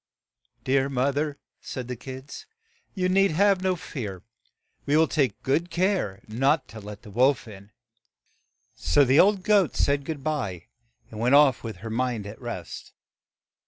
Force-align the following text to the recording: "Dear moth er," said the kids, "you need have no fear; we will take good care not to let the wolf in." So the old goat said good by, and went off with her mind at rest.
"Dear 0.63 0.89
moth 0.89 1.15
er," 1.17 1.37
said 1.59 1.87
the 1.87 1.95
kids, 1.95 2.47
"you 2.95 3.07
need 3.07 3.29
have 3.33 3.61
no 3.61 3.75
fear; 3.75 4.23
we 4.87 4.97
will 4.97 5.07
take 5.07 5.43
good 5.43 5.69
care 5.69 6.21
not 6.27 6.67
to 6.69 6.79
let 6.79 7.03
the 7.03 7.11
wolf 7.11 7.47
in." 7.47 7.71
So 8.73 9.05
the 9.05 9.19
old 9.19 9.43
goat 9.43 9.75
said 9.75 10.03
good 10.03 10.23
by, 10.23 10.69
and 11.11 11.19
went 11.19 11.35
off 11.35 11.63
with 11.63 11.77
her 11.85 11.91
mind 11.91 12.25
at 12.25 12.41
rest. 12.41 12.93